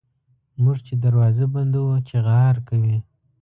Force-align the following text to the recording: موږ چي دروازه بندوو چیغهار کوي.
موږ 0.63 0.77
چي 0.85 0.93
دروازه 1.03 1.45
بندوو 1.53 2.03
چیغهار 2.09 2.55
کوي. 2.67 2.97